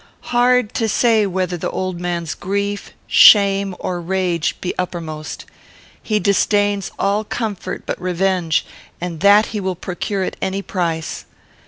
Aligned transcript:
Hard 0.33 0.73
to 0.73 0.89
say 0.89 1.27
whether 1.27 1.57
the 1.57 1.69
old 1.69 1.99
man's 1.99 2.33
grief, 2.33 2.91
shame, 3.05 3.75
or 3.77 4.01
rage, 4.01 4.57
be 4.59 4.73
uppermost. 4.79 5.45
He 6.01 6.17
disdains 6.19 6.89
all 6.97 7.23
comfort 7.23 7.83
but 7.85 8.01
revenge, 8.01 8.65
and 8.99 9.19
that 9.19 9.45
he 9.53 9.59
will 9.59 9.75
procure 9.75 10.23
at 10.23 10.37
any 10.41 10.63
price. 10.63 11.25